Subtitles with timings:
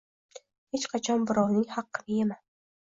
[0.75, 2.45] –Hech qachon birovning xaqqini yema!